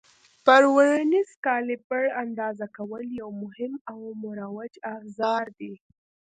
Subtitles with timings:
[0.45, 5.73] پر ورنیز کالیپر اندازه کول یو مهم او مروج افزار دی.